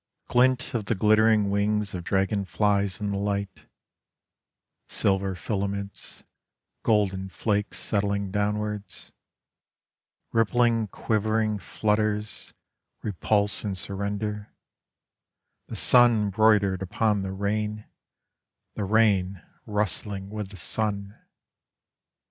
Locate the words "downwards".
8.31-9.11